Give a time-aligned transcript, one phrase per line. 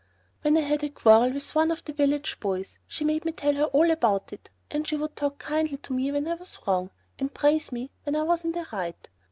[0.41, 3.53] When I had a quarrel with one of the village boys she made me tell
[3.53, 6.89] her all about it, and she would talk kindly to me when I was wrong
[7.19, 9.07] and praise me when I was in the right.